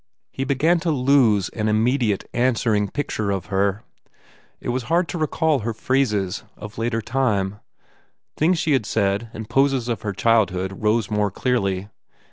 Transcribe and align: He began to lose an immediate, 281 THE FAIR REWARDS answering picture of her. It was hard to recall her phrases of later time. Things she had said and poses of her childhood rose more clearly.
He 0.31 0.43
began 0.45 0.79
to 0.79 0.89
lose 0.89 1.49
an 1.49 1.67
immediate, 1.67 2.21
281 2.31 2.31
THE 2.31 2.31
FAIR 2.31 2.53
REWARDS 2.55 2.57
answering 2.57 2.89
picture 2.89 3.31
of 3.31 3.45
her. 3.53 3.83
It 4.59 4.69
was 4.69 4.83
hard 4.85 5.07
to 5.09 5.17
recall 5.19 5.59
her 5.59 5.75
phrases 5.75 6.43
of 6.57 6.79
later 6.79 7.03
time. 7.03 7.59
Things 8.35 8.57
she 8.57 8.73
had 8.73 8.87
said 8.87 9.29
and 9.31 9.47
poses 9.47 9.87
of 9.87 10.01
her 10.01 10.13
childhood 10.13 10.81
rose 10.81 11.11
more 11.11 11.29
clearly. 11.29 11.89